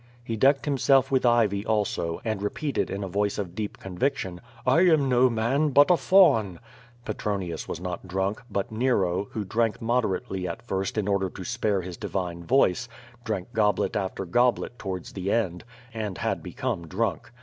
He 0.23 0.35
decked 0.35 0.65
himself 0.65 1.11
with 1.11 1.27
ivy 1.27 1.63
also, 1.63 2.21
and 2.25 2.41
repeated 2.41 2.89
in 2.89 3.03
a 3.03 3.07
voice 3.07 3.37
of 3.37 3.53
deep 3.53 3.77
conviction: 3.77 4.41
*^I 4.65 4.91
am 4.91 5.07
no 5.07 5.29
man, 5.29 5.69
but 5.69 5.91
a 5.91 5.95
faun." 5.95 6.59
Petronius 7.05 7.67
was 7.67 7.79
not 7.79 8.07
drunk, 8.07 8.41
but 8.49 8.71
Nero, 8.71 9.25
who 9.33 9.45
drank 9.45 9.79
moderately 9.79 10.47
at 10.47 10.63
first 10.63 10.97
in 10.97 11.07
order 11.07 11.29
to 11.29 11.43
spare 11.43 11.81
his 11.83 11.97
divine 11.97 12.43
voice, 12.43 12.89
drank 13.23 13.53
goblet 13.53 13.95
after 13.95 14.25
goblet 14.25 14.79
towards 14.79 15.13
the 15.13 15.31
end, 15.31 15.63
and 15.93 16.17
had 16.17 16.41
become 16.41 16.87
drunk. 16.87 17.31